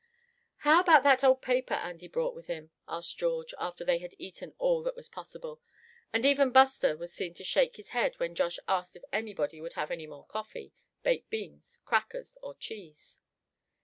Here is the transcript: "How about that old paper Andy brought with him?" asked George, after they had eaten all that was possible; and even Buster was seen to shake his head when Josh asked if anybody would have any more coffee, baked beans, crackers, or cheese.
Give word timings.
"How 0.65 0.79
about 0.81 1.03
that 1.03 1.23
old 1.23 1.43
paper 1.43 1.75
Andy 1.75 2.07
brought 2.07 2.33
with 2.33 2.47
him?" 2.47 2.71
asked 2.87 3.19
George, 3.19 3.53
after 3.59 3.85
they 3.85 3.99
had 3.99 4.15
eaten 4.17 4.55
all 4.57 4.81
that 4.81 4.95
was 4.95 5.07
possible; 5.07 5.61
and 6.11 6.25
even 6.25 6.49
Buster 6.49 6.97
was 6.97 7.13
seen 7.13 7.35
to 7.35 7.43
shake 7.43 7.75
his 7.75 7.89
head 7.89 8.15
when 8.19 8.33
Josh 8.33 8.57
asked 8.67 8.95
if 8.95 9.03
anybody 9.13 9.61
would 9.61 9.73
have 9.73 9.91
any 9.91 10.07
more 10.07 10.25
coffee, 10.25 10.73
baked 11.03 11.29
beans, 11.29 11.81
crackers, 11.85 12.35
or 12.41 12.55
cheese. 12.55 13.19